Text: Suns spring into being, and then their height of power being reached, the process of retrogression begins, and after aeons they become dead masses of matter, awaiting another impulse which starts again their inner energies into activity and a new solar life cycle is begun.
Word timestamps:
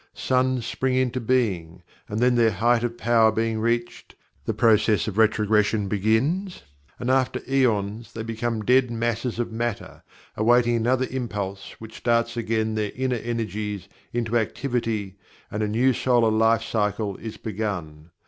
Suns 0.15 0.65
spring 0.65 0.95
into 0.95 1.21
being, 1.21 1.83
and 2.09 2.19
then 2.19 2.33
their 2.33 2.49
height 2.49 2.83
of 2.83 2.97
power 2.97 3.31
being 3.31 3.59
reached, 3.59 4.15
the 4.45 4.51
process 4.53 5.07
of 5.07 5.15
retrogression 5.19 5.87
begins, 5.87 6.63
and 6.97 7.11
after 7.11 7.39
aeons 7.47 8.13
they 8.13 8.23
become 8.23 8.65
dead 8.65 8.89
masses 8.89 9.37
of 9.37 9.51
matter, 9.51 10.01
awaiting 10.35 10.75
another 10.75 11.05
impulse 11.11 11.73
which 11.77 11.97
starts 11.97 12.35
again 12.35 12.73
their 12.73 12.91
inner 12.95 13.17
energies 13.17 13.87
into 14.11 14.39
activity 14.39 15.17
and 15.51 15.61
a 15.61 15.67
new 15.67 15.93
solar 15.93 16.31
life 16.31 16.63
cycle 16.63 17.15
is 17.17 17.37
begun. 17.37 18.09